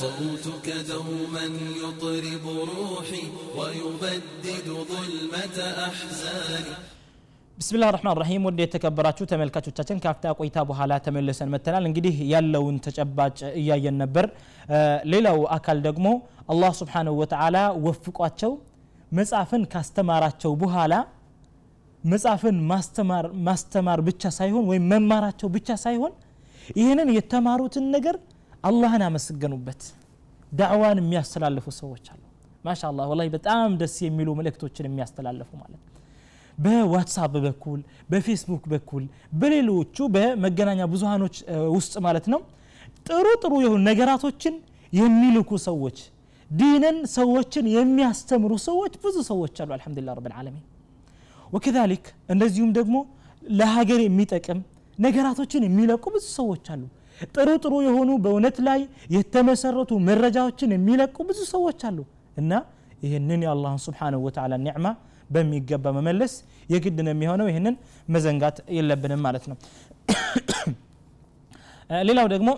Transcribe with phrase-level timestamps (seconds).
[0.00, 1.44] صوتك دوما
[1.82, 3.24] يطرب روحي
[3.58, 5.56] ويبدد ظلمة
[5.88, 6.74] أحزاني
[7.58, 13.96] ብስሚላህ ራህማን ራሂም ወደ የተከበራችሁ ተመልካቾቻችን ከአፍታ ቆይታ በኋላ ተመልሰን መተናል እንግዲህ ያለውን ተጨባጭ እያየን
[14.02, 14.26] ነበር
[15.12, 16.06] ሌላው አካል ደግሞ
[16.52, 17.56] አላህ ስብሓንሁ ወተዓላ
[17.86, 18.52] ወፍቋቸው
[19.18, 20.94] መጽሐፍን ካስተማራቸው በኋላ
[22.04, 22.58] መጽሐፍን
[23.48, 26.12] ማስተማር ብቻ ሳይሆን ወይም መማራቸው ብቻ ሳይሆን
[26.80, 28.16] ይህንን የተማሩትን ነገር
[28.63, 29.81] አላህን አመሰገኑበት።
[30.51, 32.21] ዳዕዋን የሚያስተላልፉ ሰዎች አሉ።
[32.65, 35.81] ማሻ አላህ በጣም ደስ የሚሉ መልእክቶችን የሚያስተላልፉ ማለት
[36.57, 37.79] በዋትሳፕ በኩል
[38.11, 39.03] በፌስቡክ በኩል
[39.41, 41.35] በሌሎቹ በመገናኛ ብዙሃኖች
[41.75, 42.41] ውስጥ ማለት ነው
[43.07, 44.55] ጥሩ ጥሩ የሆኑ ነገራቶችን
[44.93, 45.97] የሚልኩ ሰዎች
[46.49, 50.65] ዲንን ሰዎችን የሚያስተምሩ ሰዎች ብዙ ሰዎች አሉ። አልሐምዱሊላህ ረብ ልዓለሚን
[51.53, 52.97] ወከዛሊክ እንደዚሁም ደግሞ
[53.53, 54.59] ለሀገር የሚጠቅም
[54.97, 56.83] ነገራቶችን የሚለቁ ብዙ ሰዎች አሉ
[57.29, 58.79] ጥሩ ጥሩ የሆኑ በእውነት ላይ
[59.15, 61.99] የተመሰረቱ መረጃዎችን የሚለቁ ብዙ ሰዎች አሉ።
[62.37, 62.51] እና
[63.03, 64.87] ይህንን የአላህን ስብሓንሁ ወተዓላ ኒዕማ
[65.29, 66.33] በሚገባ መመለስ
[66.71, 67.75] የግድ ነው የሚሆነው። ይህንን
[68.07, 69.57] መዘንጋት የለብንም ማለት ነው።
[72.09, 72.49] ሌላው ደግሞ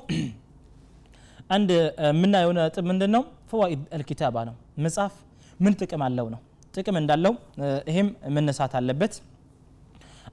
[1.56, 1.70] አንድ
[2.08, 5.14] የምናየው ነጥብ ምንድን ነው ፈዋኢድ አልኪታባ ነው። መጽሐፍ
[5.60, 6.40] ምን ጥቅም አለው ነው?
[6.74, 7.34] ጥቅም እንዳለው
[7.90, 9.14] ይሄም መነሳት አለበት።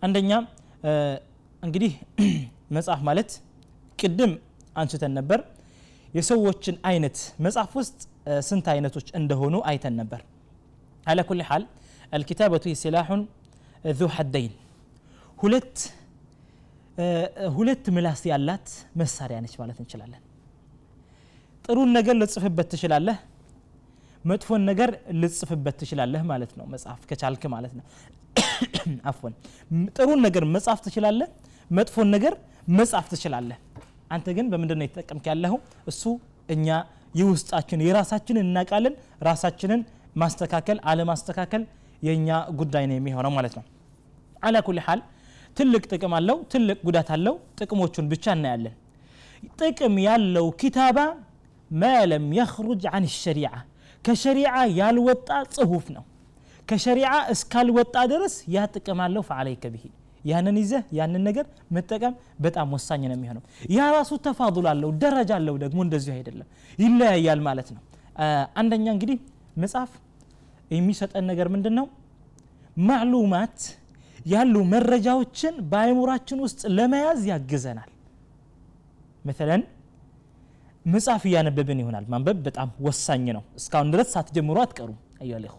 [0.02, 0.30] አንደኛ
[1.62, 1.92] እንግዲህ
[2.76, 3.30] መጽሐፍ ማለት
[3.99, 4.33] ቅድም
[4.75, 5.39] አንስተን ነበር
[6.17, 7.99] የሰዎችን አይነት መጽሐፍ ውስጥ
[8.49, 10.21] ስንት አይነቶች እንደሆኑ አይተን ነበር
[11.05, 11.65] አላ ኩል ሓል
[12.13, 13.07] الكتابة سلاح
[13.99, 14.51] ذو حدين
[15.41, 15.77] ሁለት
[17.57, 18.67] ሁለት ምላስ ያላት
[18.99, 20.21] መሳሪያ ነች ማለት እንችላለን
[21.65, 23.17] ጥሩን ነገር ልጽፍበት ትችላለህ
[24.31, 24.89] መጥፎን ነገር
[25.21, 27.85] ልጽፍበት ትችላለህ ማለት ነው መጽሐፍ ከቻልክ ማለት ነው
[29.11, 29.33] አፎን
[29.97, 31.29] ጥሩን ነገር መጻፍ ትችላለህ
[31.79, 32.33] መጥፎን ነገር
[32.79, 33.57] መጻፍ ትችላለህ
[34.10, 35.58] አንተ ግን በምንድን ነው የተጠቀምክ ያለኸው?
[35.86, 36.02] እሱ
[36.48, 36.66] እኛ
[37.14, 39.80] የውስጣችን የራሳችንን እናውቃለን። ራሳችንን
[40.16, 41.62] ማስተካከል አለማስተካከል
[42.02, 42.28] የእኛ
[42.60, 43.64] ጉዳይ ነው የሚሆነው ማለት ነው።
[44.42, 45.00] አላ ኩል ሓል
[45.56, 48.74] ትልቅ ጥቅም አለው ትልቅ ጉዳት አለው ጥቅሞቹን ብቻ እናያለን።
[49.60, 50.98] ጥቅም ያለው ኪታባ
[51.70, 53.50] ማ ለም የኽሩጅ አን ሸሪዓ
[54.04, 56.04] ከሸሪዓ ያልወጣ ጽሁፍ ነው።
[56.68, 59.84] ከሸሪዓ እስካልወጣ ድረስ ያ ጥቅም አለው። ፈዓለይከ ብሂ
[60.24, 62.14] ያንን ይዘህ ያንን ነገር መጠቀም
[62.44, 63.42] በጣም ወሳኝ ነው የሚሆነው።
[63.76, 66.48] ያ ራሱ ተፋضል አለው ደረጃ አለው ደግሞ እንደዚሁ አይደለም።
[66.78, 67.82] ይለያያል ማለት ነው።
[68.60, 69.18] አንደኛ እንግዲህ
[69.56, 69.92] መጽሐፍ
[70.70, 71.86] የሚሰጠን ነገር ምንድን ነው
[72.86, 73.58] ማዕሉማት
[74.26, 77.90] ያሉ መረጃዎችን በአይሙራችን ውስጥ ለመያዝ ያግዘናል።
[79.24, 79.62] መተለን
[80.86, 85.56] መጽሐፍ እያነበብን ይሆናል። ማንበብ በጣም ወሳኝ ነው። እስካሁን ድረስ ሳትጀምሩ አትቀሩም። አዩ ልዋ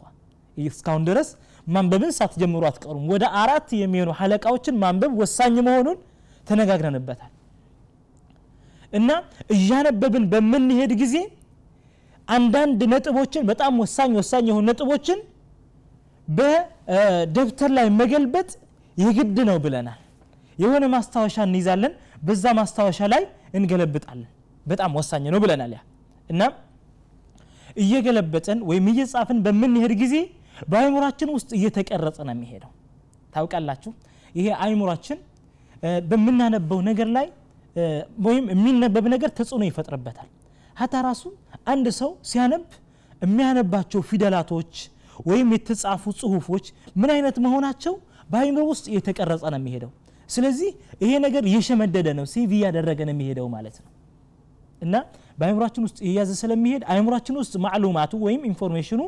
[0.58, 1.30] እስካሁን ድረስ
[1.68, 5.98] ማንበብን ሳትጀምሩ አትቀሩም። ወደ አራት የሚሆኑ ሀለቃዎችን ማንበብ ወሳኝ መሆኑን
[6.48, 7.32] ተነጋግረንበታል።
[8.94, 9.10] እና
[9.56, 11.16] እያነበብን በምንሄድ ጊዜ
[12.28, 15.20] አንዳንድ ነጥቦችን በጣም ወሳኝ ወሳኝ የሆኑ ነጥቦችን
[16.28, 18.50] በደብተር ላይ መገልበጥ
[18.98, 20.00] የግድ ነው ብለናል።
[20.58, 23.24] የሆነ ማስታወሻ እንይዛለን በዛ ማስታወሻ ላይ
[23.58, 24.30] እንገለብጣለን።
[24.66, 25.82] በጣም ወሳኝ ነው ብለናል ያ።
[26.30, 26.42] እና
[27.78, 30.16] እየገለበጠን ወይም እየጻፍን በምንሄድ ጊዜ
[30.70, 32.72] በአይሙራችን ውስጥ እየተቀረጸ ነው የሚሄደው።
[33.34, 33.92] ታውቃላችሁ?
[34.36, 35.20] ይሄ አይሙራችን
[36.10, 37.28] በምናነበው ነገር ላይ
[38.26, 40.30] ወይም የሚነበብ ነገር ተጽዕኖ ይፈጥርበታል።
[40.76, 41.24] ሀታ ራሱ
[41.72, 42.64] አንድ ሰው ሲያነብ
[43.22, 44.74] የሚያነባቸው ፊደላቶች
[45.26, 46.66] ወይም የተጻፉ ጽሁፎች
[47.02, 47.94] ምን አይነት መሆናቸው
[48.30, 49.92] በአይምሮ ውስጥ እየተቀረጸ ነው የሚሄደው?
[50.30, 50.70] ስለዚህ
[51.04, 53.90] ይሄ ነገር እየሸመደደ ነው save እያደረገ ነው የሚሄደው ማለት ነው።
[54.82, 54.96] እና
[55.41, 59.02] በአይምሯችን ውስጥ እያዘ ስለሚሄድ አይምሯችን ውስጥ معلومات ኡ ወይም information ኑ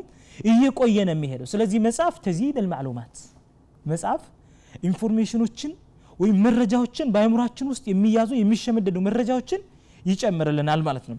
[0.44, 3.14] እየቆየ ነው የሚሄደው። ስለዚህ መጽሐፍ تزيد المعلومات
[3.84, 4.22] መጽሐፍ
[4.88, 5.72] information ኦችን
[6.18, 9.60] ወይም መረጃዎችን በአይምሯችን ውስጥ የሚያዙ የሚሸመደዱ መረጃዎችን
[10.02, 11.18] ይጨምርልናል ማለት ነው።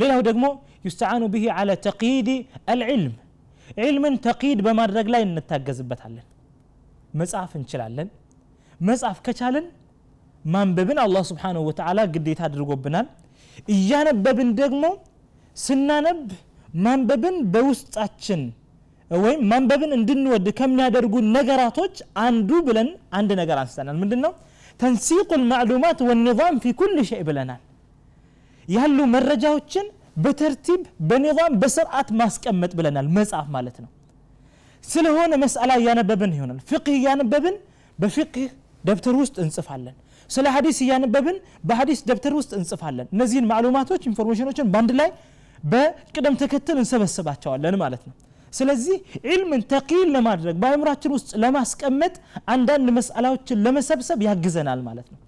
[0.00, 0.44] ሌላው ደግሞ
[0.86, 2.28] ዩስተዓኑ ብሂ አላ ተቂድ
[2.72, 3.14] አልዕልም።
[3.82, 6.26] ዕልምን ተቂድ በማድረግ ላይ እንታገዝበታለን።
[7.14, 8.08] መጽሐፍ እንችላለን።
[8.80, 9.66] መጽሐፍ ከቻለን
[10.44, 13.06] ማንበብን አላህ ስብሓንሁ ወተዓላ ግዴታ አድርጎብናል
[13.68, 14.84] እያነበብን ደግሞ
[15.56, 16.20] ስናነብ
[16.78, 18.42] ማንበብን በውስጣችን
[19.10, 21.94] ወይም ማንበብን እንድንወድ ከሚያደርጉ ነገራቶች
[22.24, 22.88] አንዱ ብለን
[23.18, 24.32] አንድ ነገር አንስተናል። ምንድን ነው
[24.80, 27.62] ተንሲቁ ልማዕሉማት ወኒዛም ፊ ኩል ሸይ ብለናል።
[28.68, 29.86] ያሉ መረጃዎችን
[30.24, 33.90] በ ترتيب በ نظام በስርዓት ማስቀመጥ ብለናል መጽሐፍ ማለት ነው።
[34.84, 37.56] ስለሆነ مسألة እያነበብን ይሆናል። فقه እያነበብን
[37.98, 38.48] በ فقه
[38.84, 39.96] ደብተር ውስጥ እንጽፋለን
[40.28, 41.36] ስለ ሀዲስ እያነበብን
[41.68, 45.10] በሀዲስ ደብተር ውስጥ እንጽፋለን። እነዚህን معلومات ኦች information ኦችን በአንድ ላይ
[45.64, 48.14] በቅደም ተከተል እንሰበስባቸዋለን ማለት ነው።
[48.52, 48.96] ስለዚህ
[49.26, 52.14] علم ን تقييد ለማድረግ በአእምሯችን ውስጥ ለማስቀመጥ
[52.52, 55.18] አንዳንድ مسألة ዎችን ለመሰብሰብ ያግዘናል ማለት ነው።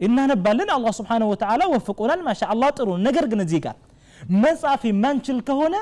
[0.00, 3.76] እናነባለን። አላህ ስብሓንሁ ወተዓላ ወፍቆናል። ማሻ አላህ ጥሩ ነገር ግን እዚህ ጋር
[4.38, 5.74] መጻፍ የማንችል ከሆነ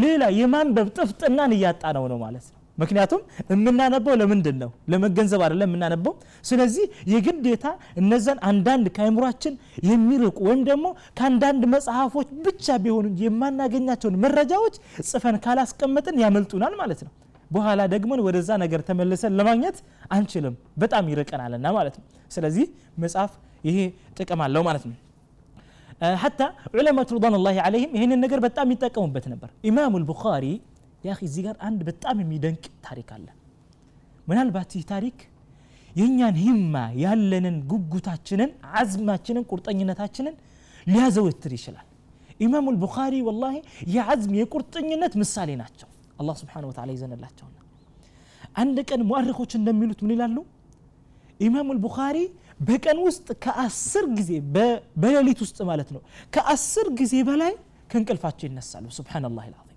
[0.00, 3.20] ሌላ የማንበብ ጥፍጥናን እያጣ ነው ነው ማለት ነው ምክንያቱም
[3.52, 6.12] የምናነበው ለምንድን ነው ለመገንዘብ አይደለም የምናነበው።
[6.44, 7.64] ስለዚህ የግዴታ
[8.02, 9.54] እነዛን አንዳንድ ከአይምሯችን
[9.88, 10.86] የሚርቁ ወይም ደግሞ
[11.18, 14.76] ከአንዳንድ መጽሐፎች ብቻ ቢሆኑ የማናገኛቸውን መረጃዎች
[15.08, 17.12] ጽፈን ካላስቀመጥን ያመልጡናል ማለት ነው።
[17.50, 19.76] በኋላ ደግመን ወደዛ ነገር ተመልሰን ለማግኘት
[20.10, 22.66] አንችልም። በጣም ይርቀናልና ማለት ነው። ስለዚህ
[23.04, 23.30] መጽሐፍ
[23.64, 23.78] ይሄ
[24.18, 24.96] ጥቅም አለው ማለት ነው።
[26.22, 26.40] ሐታ
[26.72, 30.44] ዑለማት ሪضዋኑላሂ ዓለይህም ይህንን ነገር በጣም ይጠቀሙበት ነበር። ኢማሙ ልቡኻሪ
[31.04, 33.26] ያ እዚህ ጋር አንድ በጣም የሚደንቅ ታሪክ አለ
[34.28, 35.18] ምናልባት ይህ ታሪክ
[35.90, 40.34] የእኛን ሂማ ያለንን ጉጉታችንን አዝማችንን ቁርጠኝነታችንን
[40.86, 41.86] ሊያዘወትር ይችላል።
[42.40, 43.54] ኢማሙ ልቡኻሪ ወላሂ
[43.94, 45.88] የዓዝም የቁርጠኝነት ምሳሌ ናቸው።
[46.20, 47.56] አላህ ስብሓን ወተዓላ ይዘንላቸውና
[48.62, 50.36] አንድ ቀን ሙአሪኮች እንደሚሉት ምን ይላሉ?
[51.40, 52.16] ኢማሙ ልቡኻሪ
[52.60, 54.30] በቀን ውስጥ ከአስር ጊዜ
[54.96, 56.00] በሌሊት ውስጥ ማለት ነው
[56.34, 57.52] ከአስር ጊዜ በላይ
[57.90, 59.67] ከእንቅልፋቸው ይነሳሉ። ስብሓንላህ ልዓዚም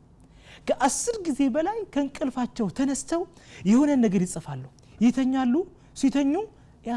[0.67, 3.21] ከአስር ጊዜ በላይ ከእንቅልፋቸው ተነስተው
[3.69, 4.63] የሆነ ነገር ይጽፋሉ።
[4.99, 5.53] ይተኛሉ
[5.97, 6.33] ሲተኙ
[6.85, 6.93] ያ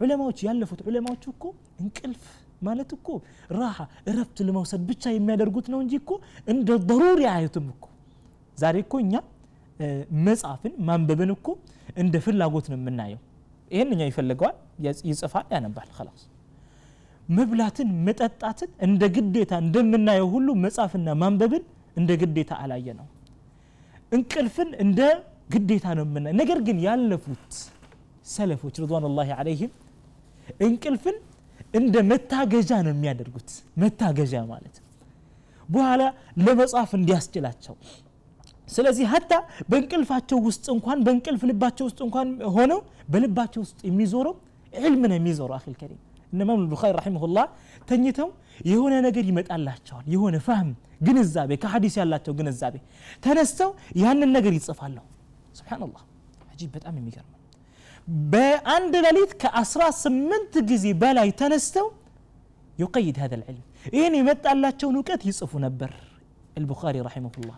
[0.00, 1.44] ዑለማዎች ያለፉት ዑለማዎች እኮ
[1.82, 2.22] እንቅልፍ
[2.62, 3.08] ማለት እኮ
[3.56, 3.76] ራሓ
[4.10, 6.10] እረፍት ለመውሰድ ብቻ የሚያደርጉት ነው እንጂ እኮ
[6.52, 7.84] እንደ ضሩሪ አያዩትም እኮ።
[8.58, 9.14] ዛሬ እኮ እኛ
[10.26, 11.46] መጽሐፍን ማንበብን እኮ
[12.02, 13.20] እንደ ፍላጎት ነው የምናየው።
[13.70, 14.56] ይህን እኛ ይፈልገዋል
[15.10, 16.22] ይጽፋል ያነባል ላስ
[17.28, 21.64] መብላትን መጠጣትን እንደ ግዴታ እንደምናየው ሁሉ መጽሐፍና ማንበብን
[21.96, 23.06] እንደ ግዴታ አላየ ነው
[24.12, 25.00] እንቅልፍን እንደ
[25.54, 27.52] ግዴታ ነው የምናየው ነገር ግን ያለፉት
[28.26, 29.72] ሰለፎች ርضዋኑላሂ ዓለይህም
[30.66, 31.16] እንቅልፍን
[31.78, 33.50] እንደ መታገዣ ነው የሚያደርጉት።
[33.82, 34.76] መታገዣ ማለት
[35.68, 36.02] በኋላ
[36.44, 37.74] ለመጽሐፍ እንዲያስችላቸው።
[38.68, 39.32] ስለዚህ ሀታ
[39.70, 42.80] በእንቅልፋቸው ውስጥ እንኳን በእንቅልፍ ልባቸው ውስጥ እንኳን ሆነው
[43.12, 44.34] በልባቸው ውስጥ የሚዞረው
[44.72, 46.00] ዕልም ነው የሚዞረው። አኺል ከሪም
[46.32, 47.46] እነማም ቡኻሪ ረሒመሁላህ
[47.88, 48.28] ተኝተው
[48.71, 50.69] የሆነ ነገር ይመጣላቸዋል የሆነ ፋህም
[51.07, 52.75] ግንዛቤ ከሐዲስ ያላቸው ግንዛቤ
[53.25, 53.69] ተነስተው
[54.03, 54.97] ያንን ነገር ይጽፋሉ
[55.59, 56.03] ስብሓንላህ
[56.51, 57.31] አጂብ በጣም የሚገርም
[58.33, 61.87] በአንድ ሌሊት ከአስራ ስምንት ጊዜ በላይ ተነስተው
[62.83, 63.63] يقيد هذا العلم
[63.95, 65.91] ይህን የመጣላቸውን እውቀት ይጽፉ ነበር
[66.59, 67.57] البخاري رحمه الله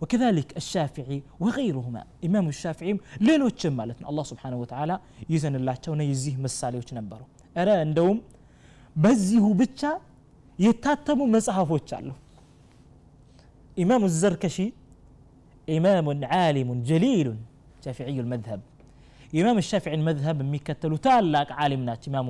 [0.00, 2.92] وكذلك الشافعي وغيرهما إمام الشافعي
[3.28, 4.92] ሌሎችም ማለት ነው አላህ ስብሓንሁ ወተዓላ
[5.34, 7.20] ይዘንላቸው ነው የዚህ ምሳሌዎች ነበሩ
[7.60, 8.18] እረ እንደውም
[8.96, 9.80] በዚሁ ብቻ
[10.58, 12.08] የታተሙ መጽሐፎች አሉ
[13.76, 14.56] ኢማሙ ዘርከሺ
[15.68, 17.38] ኢማሙን ዓሊሙን ጀሊሉን
[17.84, 18.60] ሻፊዕዩ ልመዝሀብ
[19.32, 22.28] ኢማም ሻፊዒን መዝሀብ የሚከተሉ ታላቅ ዓሊም ናቸው ኢማሙ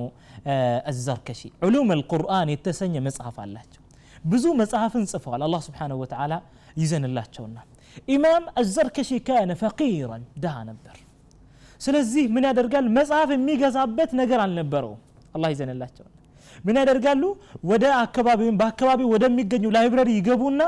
[0.91, 3.83] አዘርከሺ ዑሉም አልቁርአን የተሰኘ መጽሐፍ አላቸው
[4.23, 6.33] ብዙ መጽሐፍን ጽፈዋል አላህ ስብሓንሁ ወተዓላ
[6.81, 7.57] ይዘንላቸውና
[8.15, 10.97] ኢማም አዘርከሺ ካነ ፈቂራን ድሃ ነበር
[11.81, 14.99] ስለዚህ ምን ያደርጋል መጽሐፍ የሚገዛበት ነገር አልነበረውም
[15.35, 16.05] አላህ ይዘንላቸው
[16.64, 17.22] ምን ያደርጋሉ?
[17.70, 20.60] ወደ አካባቢ ወይም በአካባቢው ወደሚገኙ ላይብረሪ ይገቡና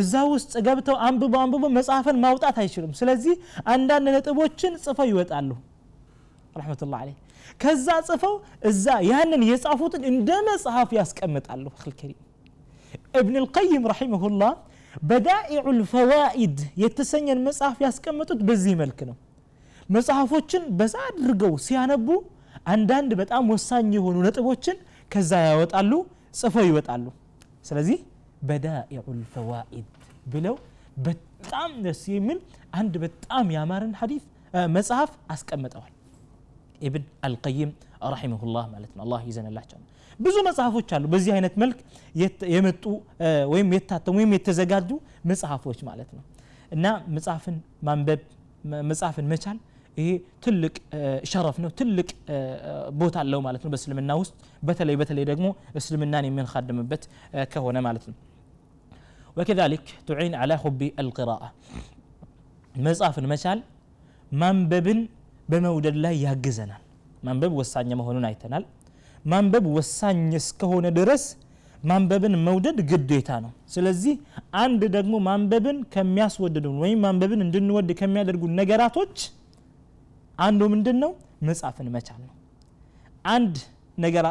[0.00, 3.34] እዛ ውስጥ ገብተው አንብበው አንብበው መጽሐፍን ማውጣት አይችሉም። ስለዚህ
[3.68, 5.50] አንዳንድ ነጥቦችን ጽፈው ይወጣሉ።
[6.56, 7.18] ረሕመቱላህ አለይህ
[7.60, 8.34] ከዛ ጽፈው
[8.68, 11.64] እዛ ያንን የጻፉትን እንደ መጽሐፍ ያስቀምጣሉ።
[11.96, 12.20] ከሪም።
[13.18, 13.84] እብን ልቀይም
[15.02, 19.16] በዳኢዑ ልፈዋኢድ የተሰኘን መጽሐፍ ያስቀመጡት በዚህ መልክ ነው።
[19.88, 22.08] መጽሐፎችን በዛ አድርገው ሲያነቡ
[22.72, 24.76] አንዳንድ በጣም ወሳኝ የሆኑ ነጥቦችን
[25.14, 25.92] ከዛ ያወጣሉ
[26.34, 27.04] ጽፈው ይወጣሉ።
[27.64, 27.98] ስለዚህ
[28.48, 29.86] በዳኢዑ ልፈዋኢድ
[30.32, 30.54] ብለው
[31.06, 32.38] በጣም ደስ የሚል
[32.72, 34.22] አንድ በጣም ያማረን ሐዲስ
[34.76, 35.92] መጽሐፍ አስቀምጠዋል።
[36.80, 37.70] ኢብን አልቀይም
[38.12, 39.78] ረሒመሁላህ ማለት ነው። አላህ ይዘንላቸው።
[40.18, 41.78] ብዙ መጽሐፎች አሉ። በዚህ አይነት መልክ
[42.54, 42.84] የመጡ
[43.52, 44.90] ወይም የታተሙ ወይም የተዘጋጁ
[45.30, 46.22] መጽሐፎች ማለት ነው።
[46.72, 48.20] እና መጽሐፍን ማንበብ
[48.90, 49.58] መጽሐፍን መቻል
[49.96, 50.08] ይሄ
[50.44, 50.74] ትልቅ
[51.30, 52.08] شرف ነው፣ ትልቅ
[53.00, 54.32] ቦታ አለው ማለት ነው በእስልምና ውስጥ
[54.62, 55.46] በተለይ በተለይ ደግሞ
[55.80, 57.02] እስልምናን የምንኻድምበት
[57.52, 58.16] ከሆነ ማለት ነው።
[59.36, 61.44] وكذلك تعين على حب القراءة
[62.78, 63.58] መጽሐፍን መቻል
[64.32, 65.00] ማንበብን
[65.48, 66.82] በመውደድ ላይ ያግዘናል።
[67.22, 68.64] ማንበብ ወሳኝ መሆኑን አይተናል።
[69.24, 71.22] ማንበብ ወሳኝ እስከሆነ ድረስ
[71.82, 74.14] ማንበብን መውደድ ግዴታ ነው። ስለዚህ
[74.62, 79.16] አንድ ደግሞ ማንበብን ከሚያስወድዱን ወይም ማንበብን እንድንወድ ከሚያደርጉን ነገራቶች
[80.38, 81.12] አንዱ ምንድን ነው
[81.48, 82.32] መጽሐፍን መቻል ነው።
[83.32, 83.56] አንድ
[83.98, 84.24] ነገር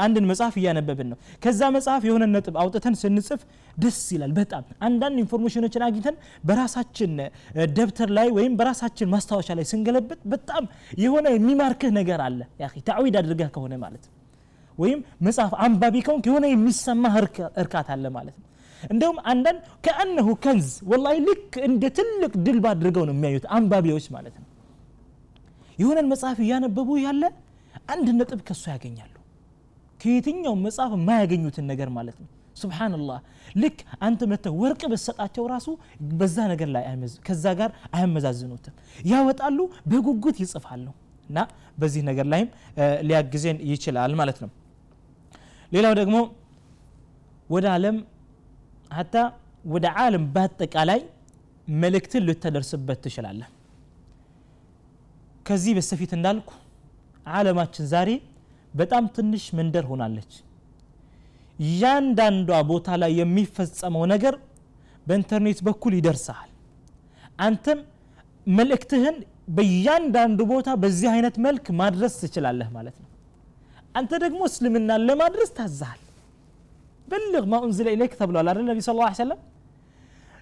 [0.00, 3.40] አንድን መጽሐፍ እያነበብን ነው። ከዛ መጽሐፍ የሆነ ነጥብ አውጥተን ስንጽፍ
[3.76, 6.16] ደስ ይላል በጣም። አንዳንድ information ኦችን አግኝተን
[6.48, 7.12] በራሳችን
[7.76, 10.64] ደብተር ላይ ወይም በራሳችን ማስታወሻ ላይ ስንገለብጥ በጣም
[11.04, 14.04] የሆነ የሚማርክህ ነገር አለ። ያ ታዊድ አድርገህ ከሆነ ማለት
[14.78, 17.16] ወይም መጽሐፍ አንባቢ ከሆንክ የሆነ የሚሰማህ
[17.62, 18.46] እርካታ አለ ማለት ነው።
[18.90, 24.46] እንደውም አንዳንድ ከአነሁ ከንዝ ወላሂ ልክ እንደ ትልቅ ድልብ አድርገው ነው የሚያዩት አንባቢዎች ማለት ነው
[25.80, 27.22] የሆነን መጽሐፍ እያነበቡ ያለ
[27.92, 29.14] አንድ ነጥብ ከሱ ያገኛሉ።
[30.00, 32.28] ከየትኛው መጽሐፍ የማያገኙትን ነገር ማለት ነው።
[32.60, 33.18] ሱብሓነላህ
[33.62, 35.68] ልክ አንተ መተህ ወርቅ ብትሰጣቸው ራሱ
[36.12, 36.84] በዛ ነገር ላይ
[37.26, 38.74] ከዛ ጋር አያመዛዝኑትም።
[39.10, 39.58] ያወጣሉ
[39.90, 40.86] በጉጉት ይጽፋሉ።
[41.28, 41.40] እና
[41.78, 42.48] በዚህ ነገር ላይም
[43.08, 44.50] ሊያግዘን ይችላል ማለት ነው።
[45.72, 46.16] ሌላው ደግሞ
[47.48, 47.96] ወደ ዓለም
[48.90, 49.14] ሀታ
[49.66, 51.00] ወደ ዓለም በአጠቃላይ
[51.74, 53.48] መልእክትን ልተደርስበት ትችላለህ
[55.50, 56.50] ከዚህ በስተፊት እንዳልኩ
[57.34, 58.10] ዓለማችን ዛሬ
[58.74, 60.32] በጣም ትንሽ መንደር ሆናለች።
[61.58, 64.34] እያንዳንዷ ቦታ ላይ የሚፈጸመው ነገር
[65.06, 66.50] በኢንተርኔት በኩል ይደርሰሃል
[67.38, 67.78] አንተም
[68.52, 69.16] መልእክትህን
[69.56, 73.08] በእያንዳንዱ ቦታ በዚህ አይነት መልክ ማድረስ ትችላለህ ማለት ነው።
[73.94, 76.00] አንተ ደግሞ እስልምናን ለማድረስ ታዘሃል
[77.08, 79.40] بلغ ما أنزل إليك ተብሏል አይደል ነቢ صلى الله عليه وسلم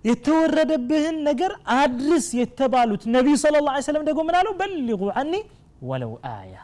[0.08, 5.32] የተወረደብህን ነገር አድርስ የተባሉት ነቢዩ صلى الله عليه وسلم ደግሞ ምን አለው بلغوا عني
[5.88, 6.54] ولو آية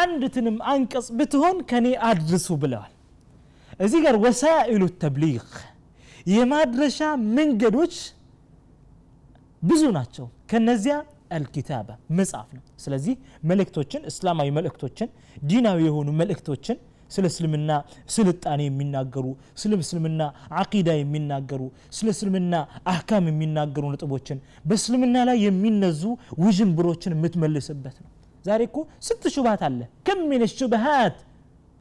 [0.00, 2.92] አንድትንም አንቀጽ ብትሆን ከኔ አድርሱ ብለዋል።
[3.80, 5.46] እዚህ ጋር وسائل التبليغ
[6.30, 6.98] የማድረሻ
[7.36, 7.94] መንገዶች
[9.62, 10.94] ብዙ ናቸው። ከነዚያ
[11.36, 11.88] አልኪታባ
[12.18, 13.14] መጽሐፍ ነው። ስለዚህ
[13.50, 15.08] መልእክቶችን እስላማዊ መልእክቶችን
[15.50, 16.76] ዲናዊ የሆኑ መልእክቶችን
[17.10, 17.70] ስለ እስልምና
[18.14, 19.26] ስልጣኔ የሚናገሩ
[19.62, 20.22] ስለ እስልምና
[20.60, 21.62] አቂዳ የሚናገሩ
[21.96, 22.54] ስለ እስልምና
[22.92, 24.38] አህካም የሚናገሩ ነጥቦችን
[24.68, 26.02] በእስልምና ላይ የሚነዙ
[26.44, 28.10] ውዥንብሮችን የምትመልስበት ነው።
[28.44, 29.80] ዛሬ እኮ ስንት ሹብሃት አለ?
[30.06, 31.16] ከሚን ሹብሃት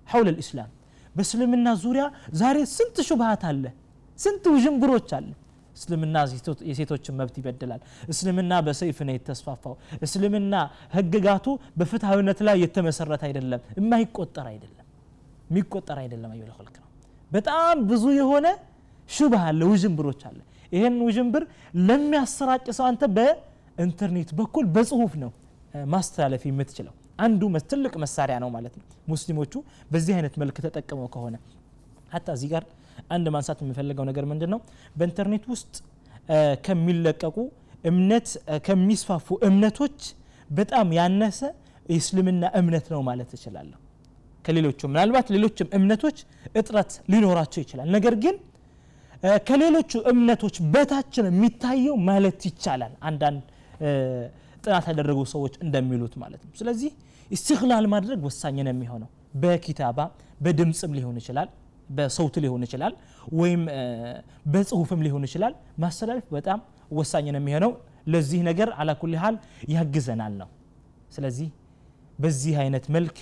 [0.10, 0.72] ሐውለ ልእስላም
[1.16, 2.04] በእስልምና ዙሪያ
[2.42, 3.64] ዛሬ ስንት ሹብሃት አለ?
[4.20, 5.30] ስንት ውዥንብሮች አለ?
[5.76, 6.16] እስልምና
[6.70, 7.82] የሴቶችን መብት ይበድላል
[8.14, 10.54] እስልምና በሰይፍ ነው የተስፋፋው። እስልምና
[10.96, 11.46] ህግጋቱ
[11.80, 14.79] በፍትሐዊነት ላይ የተመሰረተ አይደለም የማይቆጠር አይደለም
[15.50, 16.88] የሚቆጠር አይደለም። አዩ ልክ ነው።
[17.32, 18.48] በጣም ብዙ የሆነ
[19.10, 20.40] ሹብህ አለ ውዥንብሮች አለ።
[20.72, 21.44] ይህን ውዥንብር
[21.88, 25.32] ለሚያሰራጭ ሰው አንተ በኢንተርኔት በኩል በጽሁፍ ነው
[25.94, 27.42] ማስተላለፍ የምትችለው። አንዱ
[27.72, 29.54] ትልቅ መሳሪያ ነው ማለት ነው። ሙስሊሞቹ
[29.92, 31.36] በዚህ አይነት መልክ ተጠቅመው ከሆነ
[32.14, 32.64] ሀታ እዚህ ጋር
[33.16, 34.60] አንድ ማንሳት የምፈልገው ነገር ምንድን ነው
[34.98, 35.74] በኢንተርኔት ውስጥ
[36.66, 37.38] ከሚለቀቁ
[37.84, 38.28] እምነት
[38.66, 40.00] ከሚስፋፉ እምነቶች
[40.50, 41.40] በጣም ያነሰ
[41.90, 43.78] የእስልምና እምነት ነው ማለት እችላለሁ
[44.50, 46.18] ከሌሎቹ ምናልባት ሌሎችም እምነቶች
[46.60, 48.36] እጥረት ሊኖራቸው ይችላል። ነገር ግን
[49.48, 53.42] ከሌሎቹ እምነቶች በታችን የሚታየው ማለት ይቻላል። አንዳንድ
[54.64, 56.92] ጥናት ያደረጉ ሰዎች እንደሚሉት ማለት ነው። ስለዚህ
[57.32, 59.10] ኢስትክላል ማድረግ ወሳኝ ነው የሚሆነው።
[59.42, 60.00] በኪታባ
[60.42, 61.50] በድምፅም ሊሆን ይችላል
[61.90, 62.94] በሰውት ሊሆን ይችላል
[63.34, 63.62] ወይም
[64.54, 65.54] በጽሁፍም ሊሆን ይችላል።
[65.84, 66.60] ማስተላለፍ በጣም
[66.92, 67.72] ወሳኝ ነው የሚሆነው።
[68.08, 69.36] ለዚህ ነገር አላኩል ያህል
[69.74, 70.50] ያግዘናል ነው።
[71.16, 71.50] ስለዚህ
[72.20, 73.18] በዚህ አይነት መልክ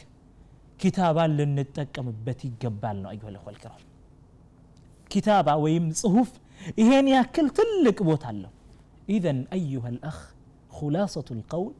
[0.79, 3.83] ኪታባን ልንጠቀምበት ይገባል ነው አዩሀ ልኸል ኪራም
[5.11, 6.29] ኪታባ ወይም ጽሁፍ
[6.81, 8.51] ይሄን ያክል ትልቅ ቦታ አለው
[9.15, 10.17] إذن أيها الأخ
[10.77, 11.75] خلاصة القول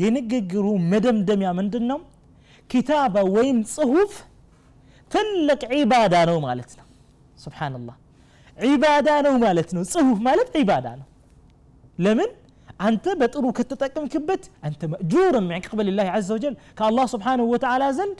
[0.00, 2.00] የንግግሩ መደምደሚያ ምንድን ነው
[2.70, 4.12] كتابة ወይም ጽሁፍ
[5.10, 6.86] ትልቅ عبادة ነው ማለት ነው
[7.44, 7.96] سبحان الله
[8.58, 11.06] عبادة ነው ማለት ነው ጽሁፍ ማለት عبادة ነው
[12.04, 12.30] ለምን
[12.80, 18.18] አንተ በጥሩ ከተጠቀምክበት አንተ مأجورا من قبل الله عز وجل ከአላህ سبحانه وتعالى ዘንድ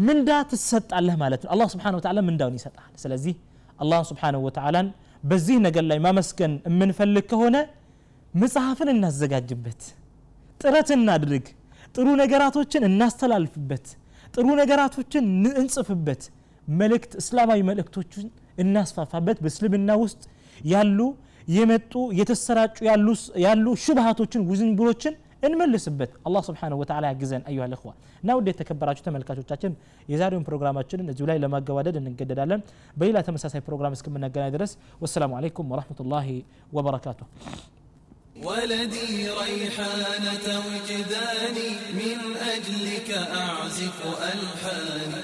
[0.00, 3.34] ምንዳ ትሰጣለህ ማለት ነው አላህ سبحانه وتعالى ምንዳውን ይሰጣል ስለዚህ
[3.78, 4.88] አላህ ስብሓንሁ ወተዓላን
[5.22, 7.56] በዚህ ነገር ላይ ማመስገን የምንፈልግ ከሆነ
[8.34, 9.80] መጽሐፍን እናዘጋጅበት
[10.60, 11.46] ጥረት እናድርግ።
[11.94, 13.86] ጥሩ ነገራቶችን እናስተላልፍበት።
[14.34, 15.24] ጥሩ ነገራቶችን
[15.60, 16.22] እንጽፍበት።
[16.68, 18.26] መልእክት እስላማዊ መልእክቶችን
[18.64, 20.22] እናስፋፋበት። በእስልምና ውስጥ
[20.66, 20.98] ያሉ
[21.49, 22.77] የመጡ የተሰራጩ
[23.45, 25.15] ያሉ ሹብሃቶችን ውዝንብሮችን
[25.47, 27.91] እንመልስበት አላህ ስብሓንሁ ወተዓላ ያግዘን አዩሃ ልእኽዋ
[28.23, 29.73] እና ውድ የተከበራችሁ ተመልካቾቻችን
[30.11, 32.61] የዛሬውን ፕሮግራማችንን እዚሁ ላይ ለማገባደድ እንገደዳለን
[32.97, 36.27] በሌላ ተመሳሳይ ፕሮግራም እስከምናገናኝ ድረስ ወሰላሙ አለይኩም ወረሕመቱላሂ
[36.77, 37.27] ወበረካቱሁ
[38.43, 41.69] ولدي ريحانة وجداني
[41.99, 42.19] من
[42.55, 45.23] أجلك أعزف ألحاني